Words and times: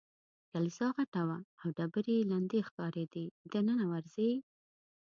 کلیسا 0.51 0.87
غټه 0.95 1.21
وه 1.27 1.37
او 1.61 1.67
ډبرې 1.77 2.13
یې 2.19 2.27
لندې 2.31 2.59
ښکارېدې، 2.67 3.25
دننه 3.51 3.85
ورځې؟ 3.91 4.29